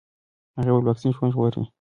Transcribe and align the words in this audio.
هغې 0.57 0.71
وویل 0.71 0.87
واکسین 0.87 1.11
ژوند 1.15 1.33
ژغورلی 1.33 1.61
شي. 1.65 1.71